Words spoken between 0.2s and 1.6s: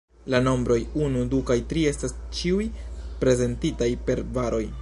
La nombroj unu, du kaj